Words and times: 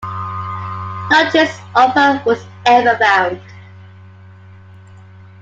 No 1.11 1.29
trace 1.29 1.61
of 1.75 1.91
her 1.93 2.23
was 2.25 2.43
ever 2.65 2.97
found. 2.97 3.39